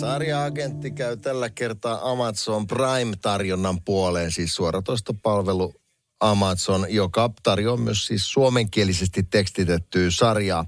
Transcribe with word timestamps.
Sarja-agentti 0.00 0.90
käy 0.90 1.16
tällä 1.16 1.50
kertaa 1.50 2.10
Amazon 2.10 2.66
Prime-tarjonnan 2.66 3.82
puoleen, 3.84 4.32
siis 4.32 4.54
suoratoistopalvelu 4.54 5.74
Amazon, 6.20 6.86
joka 6.88 7.30
tarjoaa 7.42 7.76
myös 7.76 8.06
siis 8.06 8.32
suomenkielisesti 8.32 9.22
tekstitettyä 9.22 10.10
sarjaa. 10.10 10.66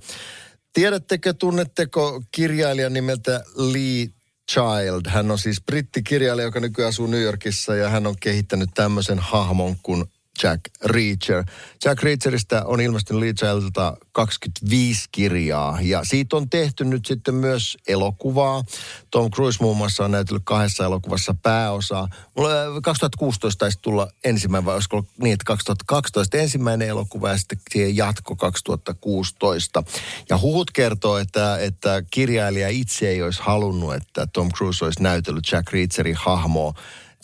Tiedättekö, 0.72 1.34
tunnetteko 1.34 2.22
kirjailijan 2.30 2.92
nimeltä 2.92 3.44
Lee 3.54 4.08
Child? 4.52 5.02
Hän 5.06 5.30
on 5.30 5.38
siis 5.38 5.62
brittikirjailija, 5.66 6.46
joka 6.46 6.60
nykyään 6.60 6.88
asuu 6.88 7.06
New 7.06 7.22
Yorkissa 7.22 7.74
ja 7.74 7.88
hän 7.88 8.06
on 8.06 8.14
kehittänyt 8.20 8.70
tämmöisen 8.74 9.18
hahmon 9.18 9.76
kuin 9.82 10.04
Jack 10.42 10.60
Reacher. 10.84 11.44
Jack 11.84 12.02
Reacherista 12.02 12.64
on 12.64 12.80
ilmestynyt 12.80 13.20
Lee 13.20 13.32
Childilta 13.32 13.96
25 14.12 15.08
kirjaa 15.12 15.78
ja 15.82 16.04
siitä 16.04 16.36
on 16.36 16.50
tehty 16.50 16.84
nyt 16.84 17.06
sitten 17.06 17.34
myös 17.34 17.76
elokuvaa. 17.88 18.64
Tom 19.10 19.30
Cruise 19.30 19.58
muun 19.60 19.76
muassa 19.76 20.04
on 20.04 20.10
näytellyt 20.10 20.42
kahdessa 20.44 20.84
elokuvassa 20.84 21.34
pääosaa. 21.42 22.08
Mulla 22.36 22.50
2016 22.82 23.58
taisi 23.58 23.78
tulla 23.82 24.08
ensimmäinen 24.24 24.64
vai 24.64 24.74
olisiko 24.74 25.04
niin, 25.22 25.32
että 25.32 25.44
2012 25.44 26.36
ensimmäinen 26.36 26.88
elokuva 26.88 27.28
ja 27.28 27.38
sitten 27.38 27.58
siihen 27.70 27.96
jatko 27.96 28.36
2016. 28.36 29.82
Ja 30.28 30.38
huhut 30.38 30.70
kertoo, 30.70 31.18
että, 31.18 31.58
että 31.58 32.02
kirjailija 32.10 32.68
itse 32.68 33.08
ei 33.08 33.22
olisi 33.22 33.42
halunnut, 33.42 33.94
että 33.94 34.26
Tom 34.32 34.52
Cruise 34.52 34.84
olisi 34.84 35.02
näytellyt 35.02 35.52
Jack 35.52 35.72
Reacherin 35.72 36.16
hahmoa 36.16 36.74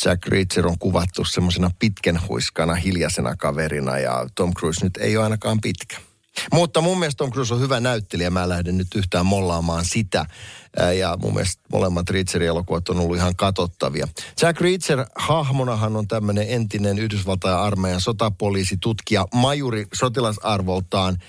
Jack 0.05 0.27
Reacher 0.27 0.67
on 0.67 0.79
kuvattu 0.79 1.25
semmoisena 1.25 1.71
huiskana, 2.29 2.75
hiljaisena 2.75 3.37
kaverina 3.37 3.99
ja 3.99 4.27
Tom 4.35 4.55
Cruise 4.55 4.85
nyt 4.85 4.97
ei 4.97 5.17
ole 5.17 5.25
ainakaan 5.25 5.61
pitkä. 5.61 5.97
Mutta 6.53 6.81
mun 6.81 6.99
mielestä 6.99 7.19
Tom 7.19 7.31
Cruise 7.33 7.55
on 7.55 7.61
hyvä 7.61 7.81
näyttelijä. 7.81 8.31
Mä 8.31 8.49
lähden 8.49 8.79
nyt 8.79 8.95
yhtään 8.95 9.27
mollaamaan 9.27 9.85
sitä. 9.85 10.27
Ja 10.99 11.19
mun 11.23 11.35
mielestä 11.35 11.63
molemmat 11.73 12.11
Reacherin 12.11 12.49
elokuvat 12.49 12.89
on 12.89 12.99
ollut 12.99 13.17
ihan 13.17 13.37
katottavia. 13.37 14.09
Jack 14.43 14.61
Reacher 14.61 15.07
hahmonahan 15.15 15.97
on 15.97 16.09
tämmöinen 16.09 16.47
entinen 16.49 16.99
Yhdysvaltain 16.99 17.57
armeijan 17.57 18.01
sotapoliisi, 18.01 18.77
tutkija, 18.81 19.27
majuri 19.35 19.87
sotilasarvoltaan– 19.93 21.17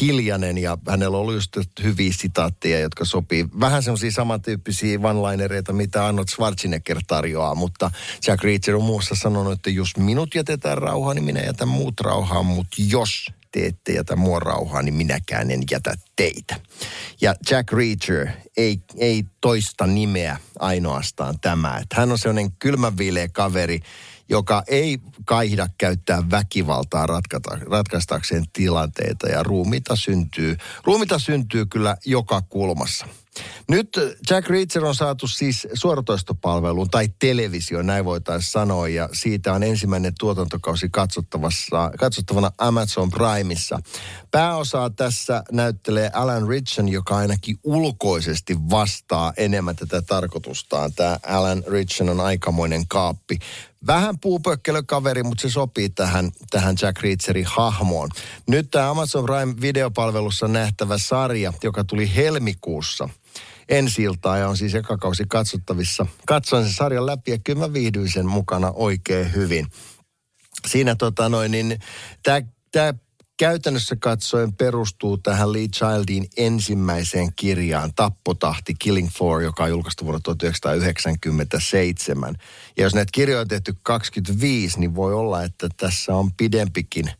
hiljainen 0.00 0.58
ja 0.58 0.78
hänellä 0.88 1.18
oli 1.18 1.34
just 1.34 1.56
hyviä 1.82 2.12
sitaatteja, 2.16 2.80
jotka 2.80 3.04
sopii 3.04 3.46
vähän 3.60 3.82
semmoisia 3.82 4.12
samantyyppisiä 4.12 4.98
one-linereita, 4.98 5.72
mitä 5.72 6.06
Arnold 6.06 6.28
Schwarzenegger 6.30 7.00
tarjoaa, 7.06 7.54
mutta 7.54 7.90
Jack 8.26 8.44
Reacher 8.44 8.76
on 8.76 8.84
muussa 8.84 9.14
sanonut, 9.14 9.52
että 9.52 9.70
jos 9.70 9.96
minut 9.96 10.34
jätetään 10.34 10.78
rauhaan, 10.78 11.16
niin 11.16 11.24
minä 11.24 11.40
jätän 11.40 11.68
muut 11.68 12.00
rauhaan, 12.00 12.46
mutta 12.46 12.76
jos 12.88 13.26
te 13.52 13.66
ette 13.66 13.92
jätä 13.92 14.16
mua 14.16 14.38
rauhaa, 14.38 14.82
niin 14.82 14.94
minäkään 14.94 15.50
en 15.50 15.62
jätä 15.70 15.94
teitä. 16.16 16.56
Ja 17.20 17.34
Jack 17.50 17.72
Reacher 17.72 18.28
ei, 18.56 18.80
ei 18.96 19.24
toista 19.40 19.86
nimeä 19.86 20.36
ainoastaan 20.58 21.40
tämä. 21.40 21.78
Että 21.82 21.96
hän 21.96 22.12
on 22.12 22.18
sellainen 22.18 22.52
kylmänviileä 22.58 23.28
kaveri, 23.28 23.80
joka 24.30 24.62
ei 24.66 24.98
kaihda 25.24 25.68
käyttää 25.78 26.30
väkivaltaa 26.30 27.06
ratkata, 27.06 27.58
ratkaistakseen 27.70 28.44
tilanteita 28.52 29.28
ja 29.28 29.42
ruumita 29.42 29.96
syntyy, 29.96 30.56
ruumita 30.84 31.18
syntyy 31.18 31.66
kyllä 31.66 31.96
joka 32.04 32.42
kulmassa. 32.48 33.06
Nyt 33.68 33.88
Jack 34.30 34.48
Reacher 34.48 34.84
on 34.84 34.94
saatu 34.94 35.26
siis 35.28 35.68
suoratoistopalveluun 35.74 36.90
tai 36.90 37.08
televisio, 37.18 37.82
näin 37.82 38.04
voitaisiin 38.04 38.52
sanoa, 38.52 38.88
ja 38.88 39.08
siitä 39.12 39.52
on 39.52 39.62
ensimmäinen 39.62 40.12
tuotantokausi 40.18 40.88
katsottavassa, 40.88 41.90
katsottavana 41.98 42.52
Amazon 42.58 43.10
Primeissa. 43.10 43.78
Pääosaa 44.30 44.90
tässä 44.90 45.42
näyttelee 45.52 46.10
Alan 46.14 46.48
Ritchson, 46.48 46.88
joka 46.88 47.16
ainakin 47.16 47.56
ulkoisesti 47.64 48.56
vastaa 48.70 49.32
enemmän 49.36 49.76
tätä 49.76 50.02
tarkoitustaan. 50.02 50.92
Tämä 50.92 51.18
Alan 51.26 51.64
Ritchson 51.66 52.08
on 52.08 52.20
aikamoinen 52.20 52.88
kaappi. 52.88 53.38
Vähän 53.86 54.18
puupökkelökaveri, 54.18 55.22
mutta 55.22 55.42
se 55.42 55.50
sopii 55.50 55.88
tähän, 55.88 56.30
tähän 56.50 56.76
Jack 56.82 57.02
Reacherin 57.02 57.46
hahmoon. 57.46 58.08
Nyt 58.48 58.70
tämä 58.70 58.90
Amazon 58.90 59.24
Prime 59.24 59.54
videopalvelussa 59.60 60.48
nähtävä 60.48 60.98
sarja, 60.98 61.52
joka 61.62 61.84
tuli 61.84 62.14
helmikuussa– 62.16 63.08
ensi 63.70 64.02
ja 64.02 64.48
on 64.48 64.56
siis 64.56 64.74
eka 64.74 64.98
kausi 64.98 65.24
katsottavissa. 65.28 66.06
Katsoin 66.26 66.64
sen 66.64 66.72
sarjan 66.72 67.06
läpi 67.06 67.30
ja 67.30 67.38
kyllä 67.44 67.58
mä 67.58 67.72
viihdyin 67.72 68.12
sen 68.12 68.26
mukana 68.26 68.72
oikein 68.74 69.34
hyvin. 69.34 69.66
Siinä 70.66 70.94
tota 70.94 71.28
noin, 71.28 71.50
niin 71.50 71.78
tämä 72.72 72.94
käytännössä 73.38 73.96
katsoen 73.96 74.52
perustuu 74.52 75.18
tähän 75.18 75.52
Lee 75.52 75.68
Childin 75.68 76.28
ensimmäiseen 76.36 77.28
kirjaan 77.36 77.94
Tappotahti 77.94 78.74
Killing 78.78 79.08
Floor, 79.08 79.42
joka 79.42 79.64
on 79.64 79.70
julkaistu 79.70 80.04
vuonna 80.04 80.20
1997. 80.20 82.34
Ja 82.76 82.82
jos 82.82 82.94
näitä 82.94 83.10
kirjoja 83.12 83.40
on 83.40 83.48
tehty 83.48 83.74
25, 83.82 84.80
niin 84.80 84.94
voi 84.94 85.14
olla, 85.14 85.42
että 85.42 85.68
tässä 85.76 86.14
on 86.14 86.32
pidempikin, 86.32 87.10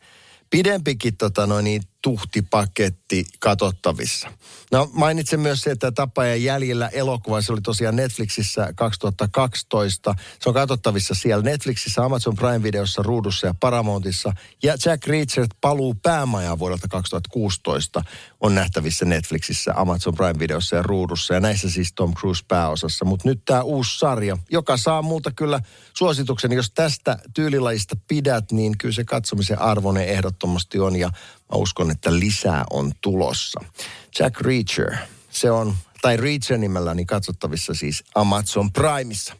pidempikin 0.50 1.16
tota 1.16 1.46
noin, 1.46 1.64
niin 1.64 1.82
tuhtipaketti 2.02 3.24
katsottavissa. 3.38 4.32
No 4.72 4.90
mainitsen 4.92 5.40
myös 5.40 5.60
se, 5.60 5.70
että 5.70 5.92
Tapajan 5.92 6.42
jäljellä 6.42 6.88
elokuva, 6.88 7.42
se 7.42 7.52
oli 7.52 7.60
tosiaan 7.60 7.96
Netflixissä 7.96 8.72
2012. 8.76 10.14
Se 10.40 10.48
on 10.48 10.54
katsottavissa 10.54 11.14
siellä 11.14 11.42
Netflixissä, 11.42 12.04
Amazon 12.04 12.36
Prime-videossa, 12.36 13.02
Ruudussa 13.02 13.46
ja 13.46 13.54
Paramountissa. 13.60 14.32
Ja 14.62 14.76
Jack 14.84 15.06
Reacher 15.06 15.46
paluu 15.60 15.94
päämajaan 15.94 16.58
vuodelta 16.58 16.88
2016 16.88 18.02
on 18.40 18.54
nähtävissä 18.54 19.04
Netflixissä, 19.04 19.72
Amazon 19.76 20.14
Prime-videossa 20.14 20.76
ja 20.76 20.82
Ruudussa. 20.82 21.34
Ja 21.34 21.40
näissä 21.40 21.70
siis 21.70 21.92
Tom 21.92 22.14
Cruise 22.14 22.44
pääosassa. 22.48 23.04
Mutta 23.04 23.28
nyt 23.28 23.42
tämä 23.44 23.62
uusi 23.62 23.98
sarja, 23.98 24.36
joka 24.50 24.76
saa 24.76 25.02
multa 25.02 25.30
kyllä 25.30 25.60
suosituksen. 25.94 26.52
Jos 26.52 26.70
tästä 26.70 27.18
tyylilajista 27.34 27.96
pidät, 28.08 28.52
niin 28.52 28.78
kyllä 28.78 28.94
se 28.94 29.04
katsomisen 29.04 29.60
arvoinen 29.60 30.08
ehdottomasti 30.08 30.78
on. 30.78 30.96
Ja 30.96 31.10
Mä 31.52 31.58
uskon, 31.58 31.90
että 31.90 32.18
lisää 32.18 32.64
on 32.70 32.92
tulossa. 33.00 33.60
Jack 34.18 34.40
Reacher, 34.40 34.96
se 35.30 35.50
on, 35.50 35.74
tai 36.02 36.16
Reacher 36.16 36.58
nimellä, 36.58 36.94
niin 36.94 37.06
katsottavissa 37.06 37.74
siis 37.74 38.04
Amazon 38.14 38.72
Primeissa. 38.72 39.36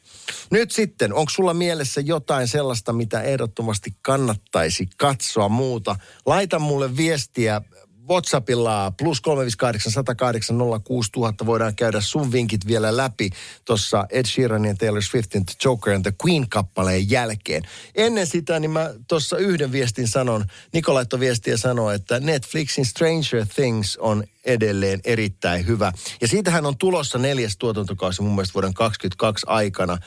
Nyt 0.50 0.71
sitten, 0.71 1.15
onko 1.15 1.31
sulla 1.31 1.55
mielessä 1.55 2.00
jotain 2.00 2.49
sellaista, 2.49 2.93
mitä 2.93 3.22
ehdottomasti 3.22 3.94
kannattaisi 4.03 4.88
katsoa 4.97 5.49
muuta? 5.49 5.97
Laita 6.27 6.59
mulle 6.59 6.97
viestiä 6.97 7.61
WhatsAppilla 8.10 8.93
plus 8.98 9.21
358 9.21 9.93
108 9.93 10.56
06000 10.84 11.47
voidaan 11.47 11.76
käydä 11.76 12.00
sun 12.00 12.32
vinkit 12.32 12.66
vielä 12.66 12.97
läpi 12.97 13.31
tuossa 13.65 14.06
Ed 14.10 14.26
Sheeranin 14.26 14.69
ja 14.69 14.75
Taylor 14.75 15.03
Swiftin 15.03 15.47
The 15.47 15.54
Joker 15.65 15.94
and 15.94 16.03
the 16.03 16.12
Queen-kappaleen 16.25 17.10
jälkeen. 17.10 17.62
Ennen 17.94 18.26
sitä, 18.26 18.60
niin 18.60 18.70
mä 18.70 18.91
tuossa 19.09 19.37
yhden 19.37 19.72
viestin 19.72 20.09
sanon, 20.09 20.44
Nikolaitto 20.72 21.20
viestiä 21.20 21.56
sanoo, 21.56 21.91
että 21.91 22.20
Netflixin 22.20 22.87
Stranger 22.87 23.47
Things 23.54 23.97
on 23.97 24.25
edelleen 24.44 25.00
erittäin 25.04 25.66
hyvä. 25.66 25.92
Ja 26.20 26.28
siitähän 26.28 26.66
on 26.66 26.76
tulossa 26.76 27.18
neljäs 27.18 27.56
tuotantokausi 27.56 28.22
mun 28.22 28.34
mielestä 28.34 28.54
vuoden 28.54 28.74
2022 28.74 29.46
aikana. 29.48 29.98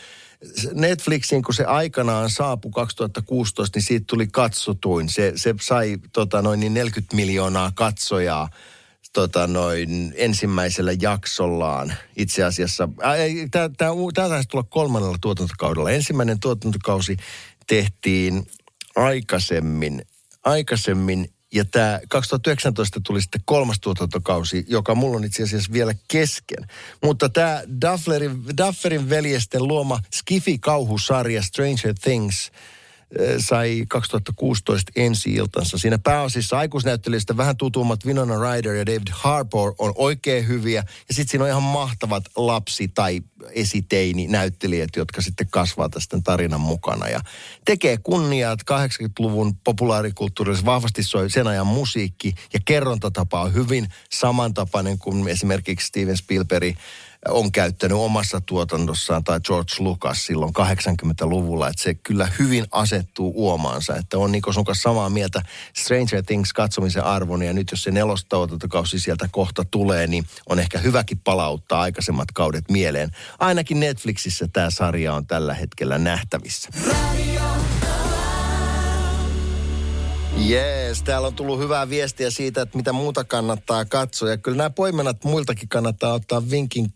Netflixin, 0.73 1.43
kun 1.43 1.53
se 1.53 1.65
aikanaan 1.65 2.29
saapui 2.29 2.71
2016, 2.71 3.77
niin 3.77 3.83
siitä 3.83 4.05
tuli 4.09 4.27
katsotuin. 4.27 5.09
Se, 5.09 5.33
se 5.35 5.55
sai 5.61 5.97
tota, 6.13 6.41
noin 6.41 6.59
niin 6.59 6.73
40 6.73 7.15
miljoonaa 7.15 7.71
katsojaa 7.75 8.49
tota, 9.13 9.47
noin 9.47 10.13
ensimmäisellä 10.15 10.91
jaksollaan 11.01 11.93
itse 12.15 12.43
asiassa. 12.43 12.89
Tämä 13.51 13.69
taisi 14.29 14.49
tulla 14.49 14.65
kolmannella 14.69 15.17
tuotantokaudella. 15.21 15.91
Ensimmäinen 15.91 16.39
tuotantokausi 16.39 17.17
tehtiin 17.67 18.47
aikaisemmin, 18.95 20.05
aikaisemmin 20.43 21.29
ja 21.53 21.65
tämä 21.65 21.99
2019 22.09 22.99
tuli 23.03 23.21
sitten 23.21 23.41
kolmas 23.45 23.79
tuotantokausi, 23.79 24.65
joka 24.67 24.95
mulla 24.95 25.17
on 25.17 25.23
itse 25.23 25.43
asiassa 25.43 25.73
vielä 25.73 25.93
kesken. 26.07 26.67
Mutta 27.03 27.29
tämä 27.29 27.61
Dufferin, 27.81 28.43
Dufferin 28.57 29.09
veljesten 29.09 29.67
luoma 29.67 29.99
Skifi-kauhusarja 30.15 31.41
Stranger 31.41 31.93
Things, 32.01 32.51
sai 33.37 33.85
2016 33.89 34.91
ensi 34.95 35.33
iltansa. 35.33 35.77
Siinä 35.77 35.97
pääosissa 35.97 36.57
aikuisnäyttelijöistä 36.57 37.37
vähän 37.37 37.57
tutummat 37.57 38.05
Winona 38.05 38.35
Ryder 38.35 38.75
ja 38.75 38.85
David 38.85 39.07
Harbour 39.11 39.73
on 39.77 39.93
oikein 39.95 40.47
hyviä. 40.47 40.83
Ja 41.07 41.13
sitten 41.13 41.31
siinä 41.31 41.43
on 41.43 41.49
ihan 41.49 41.63
mahtavat 41.63 42.23
lapsi- 42.35 42.87
tai 42.87 43.21
esiteini-näyttelijät, 43.51 44.89
jotka 44.95 45.21
sitten 45.21 45.47
kasvaa 45.49 45.89
tästä 45.89 46.21
tarinan 46.23 46.61
mukana. 46.61 47.07
Ja 47.07 47.21
tekee 47.65 47.97
kunniaa, 47.97 48.53
että 48.53 48.75
80-luvun 48.97 49.55
populaarikulttuurissa 49.55 50.65
vahvasti 50.65 51.03
soi 51.03 51.29
sen 51.29 51.47
ajan 51.47 51.67
musiikki 51.67 52.35
ja 52.53 52.59
kerrontatapa 52.65 53.41
on 53.41 53.53
hyvin 53.53 53.87
samantapainen 54.11 54.97
kuin 54.97 55.27
esimerkiksi 55.27 55.87
Steven 55.87 56.17
Spielberg 56.17 56.75
on 57.27 57.51
käyttänyt 57.51 57.97
omassa 57.97 58.41
tuotannossaan 58.41 59.23
tai 59.23 59.39
George 59.39 59.73
Lucas 59.79 60.25
silloin 60.25 60.53
80-luvulla, 60.59 61.67
että 61.67 61.83
se 61.83 61.93
kyllä 61.93 62.27
hyvin 62.39 62.65
asettuu 62.71 63.33
uomaansa, 63.35 63.95
että 63.95 64.17
on 64.17 64.31
niin 64.31 64.43
sun 64.51 64.65
kanssa 64.65 64.89
samaa 64.89 65.09
mieltä 65.09 65.41
Stranger 65.77 66.23
Things 66.23 66.53
katsomisen 66.53 67.03
arvon 67.03 67.41
ja 67.43 67.53
nyt 67.53 67.71
jos 67.71 67.83
se 67.83 67.91
nelostuotantokausi 67.91 68.99
sieltä 68.99 69.29
kohta 69.31 69.65
tulee, 69.65 70.07
niin 70.07 70.25
on 70.49 70.59
ehkä 70.59 70.79
hyväkin 70.79 71.19
palauttaa 71.19 71.81
aikaisemmat 71.81 72.31
kaudet 72.31 72.71
mieleen. 72.71 73.09
Ainakin 73.39 73.79
Netflixissä 73.79 74.47
tämä 74.53 74.69
sarja 74.69 75.13
on 75.13 75.27
tällä 75.27 75.53
hetkellä 75.53 75.97
nähtävissä. 75.97 76.69
Jees, 80.37 81.03
täällä 81.03 81.27
on 81.27 81.35
tullut 81.35 81.59
hyvää 81.59 81.89
viestiä 81.89 82.29
siitä, 82.29 82.61
että 82.61 82.77
mitä 82.77 82.93
muuta 82.93 83.23
kannattaa 83.23 83.85
katsoa. 83.85 84.29
Ja 84.29 84.37
kyllä 84.37 84.57
nämä 84.57 84.69
poimenat 84.69 85.23
muiltakin 85.23 85.69
kannattaa 85.69 86.13
ottaa 86.13 86.49
vinkin 86.49 86.93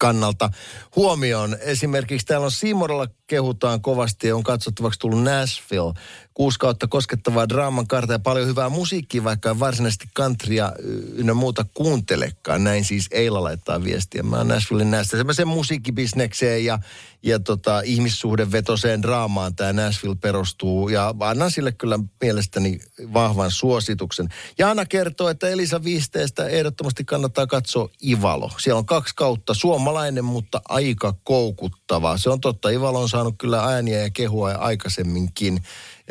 kannalta 0.00 0.50
huomioon. 0.96 1.56
Esimerkiksi 1.60 2.26
täällä 2.26 2.44
on 2.44 2.50
Siimoralla 2.50 3.06
kehutaan 3.30 3.80
kovasti 3.80 4.28
ja 4.28 4.36
on 4.36 4.42
katsottavaksi 4.42 5.00
tullut 5.00 5.22
Nashville. 5.22 5.94
Kuusi 6.34 6.58
kautta 6.58 6.86
koskettavaa 6.86 7.48
draaman 7.48 7.86
karta 7.86 8.12
ja 8.12 8.18
paljon 8.18 8.46
hyvää 8.46 8.68
musiikkia, 8.68 9.24
vaikka 9.24 9.58
varsinaisesti 9.58 10.08
countrya 10.16 10.72
ynnä 11.14 11.34
muuta 11.34 11.64
kuuntelekaan. 11.74 12.64
Näin 12.64 12.84
siis 12.84 13.06
Eila 13.10 13.42
laittaa 13.42 13.84
viestiä. 13.84 14.22
Mä 14.22 14.36
oon 14.36 14.48
Nashvillein 14.48 14.90
näistä 14.90 15.16
semmoisen 15.16 15.48
musiikkibisnekseen 15.48 16.64
ja, 16.64 16.78
ja 17.22 17.38
tota, 17.38 17.80
ihmissuhdevetoseen 17.80 19.02
draamaan 19.02 19.54
tämä 19.54 19.72
Nashville 19.72 20.16
perustuu. 20.20 20.88
Ja 20.88 21.14
annan 21.20 21.50
sille 21.50 21.72
kyllä 21.72 21.98
mielestäni 22.20 22.80
vahvan 23.14 23.50
suosituksen. 23.50 24.28
Jaana 24.58 24.86
kertoo, 24.86 25.28
että 25.28 25.48
Elisa 25.48 25.84
Viisteestä 25.84 26.46
ehdottomasti 26.46 27.04
kannattaa 27.04 27.46
katsoa 27.46 27.88
Ivalo. 28.06 28.50
Siellä 28.58 28.78
on 28.78 28.86
kaksi 28.86 29.14
kautta, 29.16 29.54
suomalainen, 29.54 30.24
mutta 30.24 30.62
aika 30.68 31.14
koukuttava. 31.24 32.16
Se 32.16 32.30
on 32.30 32.40
totta, 32.40 32.70
Ivalo 32.70 33.00
on 33.00 33.08
saanut 33.20 33.34
kyllä 33.38 33.64
ääniä 33.64 33.98
ja 33.98 34.10
kehua 34.10 34.50
aikaisemminkin. 34.50 35.60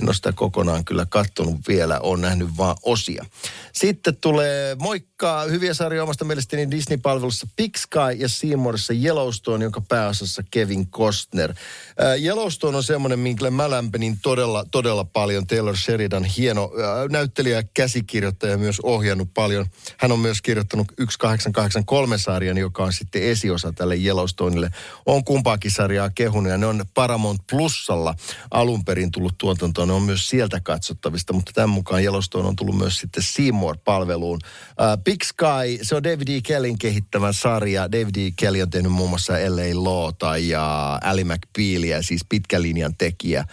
En 0.01 0.07
ole 0.07 0.13
sitä 0.13 0.31
kokonaan 0.31 0.85
kyllä 0.85 1.05
kattonut 1.09 1.55
vielä, 1.67 1.99
on 1.99 2.21
nähnyt 2.21 2.57
vaan 2.57 2.75
osia. 2.83 3.25
Sitten 3.73 4.15
tulee 4.15 4.75
moikka, 4.75 5.43
hyviä 5.43 5.73
sarjoja 5.73 6.03
omasta 6.03 6.25
mielestäni 6.25 6.71
Disney-palvelussa 6.71 7.47
Big 7.57 7.75
Sky 7.75 8.15
ja 8.17 8.29
Seymourissa 8.29 8.93
Yellowstone, 8.93 9.65
jonka 9.65 9.81
pääosassa 9.81 10.43
Kevin 10.51 10.87
Costner. 10.87 11.51
Äh, 11.51 12.23
Yellowstone 12.23 12.77
on 12.77 12.83
semmoinen, 12.83 13.19
minkä 13.19 13.51
mä 13.51 13.69
lämpenin 13.69 14.17
todella, 14.21 14.65
todella 14.71 15.03
paljon. 15.03 15.47
Taylor 15.47 15.77
Sheridan, 15.77 16.23
hieno 16.23 16.63
äh, 16.63 17.09
näyttelijä, 17.09 17.63
käsikirjoittaja, 17.73 18.57
myös 18.57 18.79
ohjannut 18.79 19.29
paljon. 19.33 19.65
Hän 19.97 20.11
on 20.11 20.19
myös 20.19 20.41
kirjoittanut 20.41 20.87
1883-sarjan, 21.01 22.57
joka 22.57 22.83
on 22.83 22.93
sitten 22.93 23.23
esiosa 23.23 23.71
tälle 23.71 23.95
Yellowstoneille. 23.95 24.69
On 25.05 25.23
kumpaakin 25.23 25.71
sarjaa 25.71 26.09
kehunut 26.09 26.51
ja 26.51 26.57
ne 26.57 26.65
on 26.65 26.85
Paramount 26.99 27.41
Plusalla 27.49 28.15
alun 28.51 28.85
perin 28.85 29.11
tullut 29.11 29.37
tuotantoon 29.37 29.87
ne 29.87 29.93
on 29.93 30.01
myös 30.01 30.29
sieltä 30.29 30.59
katsottavista, 30.59 31.33
mutta 31.33 31.51
tämän 31.55 31.69
mukaan 31.69 32.03
Yellowstone 32.03 32.47
on 32.47 32.55
tullut 32.55 32.77
myös 32.77 32.97
sitten 32.97 33.23
Seymour-palveluun. 33.23 34.39
Uh, 34.43 35.03
Big 35.03 35.23
Sky, 35.23 35.79
se 35.81 35.95
on 35.95 36.03
David 36.03 36.27
E. 36.27 36.41
Kellin 36.41 36.79
kehittämä 36.79 37.31
sarja. 37.31 37.91
David 37.91 38.15
E. 38.15 38.31
Kelly 38.35 38.61
on 38.61 38.69
tehnyt 38.69 38.91
muun 38.91 39.09
muassa 39.09 39.33
L.A. 39.33 39.83
Lawta 39.83 40.37
ja 40.37 40.99
Ali 41.03 41.23
McBealia, 41.23 42.01
siis 42.01 42.25
pitkän 42.29 42.61
linjan 42.61 42.95
tekijä. 42.97 43.45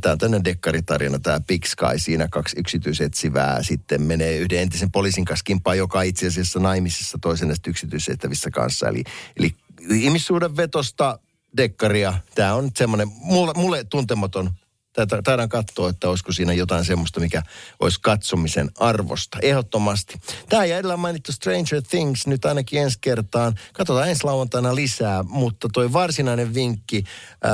Tämä 0.00 0.12
on 0.12 0.18
tämmöinen 0.18 0.44
dekkaritarina, 0.44 1.18
tämä 1.18 1.40
Big 1.40 1.64
Sky. 1.64 1.98
Siinä 1.98 2.28
kaksi 2.28 2.60
yksityisetsivää 2.60 3.62
sitten 3.62 4.02
menee 4.02 4.36
yhden 4.36 4.58
entisen 4.58 4.90
poliisin 4.90 5.24
kanssa 5.24 5.44
kimpaan, 5.44 5.78
joka 5.78 6.02
itse 6.02 6.26
asiassa 6.26 6.60
naimisissa 6.60 7.18
toisen 7.20 7.48
näistä 7.48 7.70
yksityisettävissä 7.70 8.50
kanssa. 8.50 8.88
Eli, 8.88 9.04
eli 9.36 9.54
ihmissuuden 9.90 10.56
vetosta 10.56 11.18
dekkaria. 11.56 12.14
Tämä 12.34 12.54
on 12.54 12.70
semmoinen 12.76 13.08
mulle, 13.14 13.52
mulle 13.56 13.84
tuntematon 13.84 14.50
Taidan 15.24 15.48
katsoa, 15.48 15.90
että 15.90 16.08
olisiko 16.08 16.32
siinä 16.32 16.52
jotain 16.52 16.84
semmoista, 16.84 17.20
mikä 17.20 17.42
olisi 17.80 18.00
katsomisen 18.00 18.70
arvosta. 18.78 19.38
Ehdottomasti. 19.42 20.20
Tämä 20.48 20.64
ja 20.64 20.78
edellä 20.78 20.96
mainittu 20.96 21.32
Stranger 21.32 21.82
Things 21.90 22.26
nyt 22.26 22.44
ainakin 22.44 22.82
ensi 22.82 22.98
kertaan. 23.00 23.54
Katsotaan 23.72 24.08
ensi 24.08 24.24
lauantaina 24.24 24.74
lisää, 24.74 25.22
mutta 25.22 25.68
toi 25.72 25.92
varsinainen 25.92 26.54
vinkki 26.54 27.04
äh, 27.44 27.52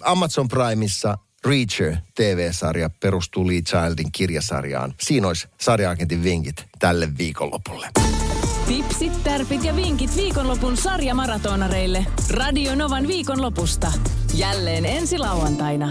Amazon 0.00 0.48
Primeissa 0.48 1.18
Reacher 1.44 1.96
TV-sarja 2.14 2.90
perustuu 3.00 3.46
Lee 3.46 3.62
Childin 3.62 4.12
kirjasarjaan. 4.12 4.94
Siinä 5.00 5.28
olisi 5.28 5.48
sarjaakentin 5.60 6.22
vinkit 6.22 6.64
tälle 6.78 7.18
viikonlopulle. 7.18 7.88
Tipsit, 8.68 9.24
tärpit 9.24 9.64
ja 9.64 9.76
vinkit 9.76 10.16
viikonlopun 10.16 10.76
sarjamaratonareille. 10.76 12.06
Radio 12.30 12.74
Novan 12.74 13.08
viikonlopusta. 13.08 13.92
Jälleen 14.34 14.86
ensi 14.86 15.18
lauantaina. 15.18 15.90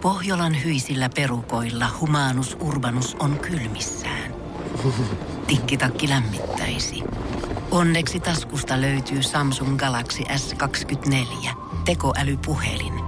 Pohjolan 0.00 0.64
hyisillä 0.64 1.08
perukoilla 1.16 1.86
humanus 2.00 2.56
urbanus 2.60 3.16
on 3.20 3.38
kylmissään. 3.38 4.34
Tikkitakki 5.46 6.08
lämmittäisi. 6.08 7.02
Onneksi 7.70 8.20
taskusta 8.20 8.80
löytyy 8.80 9.22
Samsung 9.22 9.76
Galaxy 9.76 10.22
S24 10.22 11.50
tekoälypuhelin. 11.84 13.07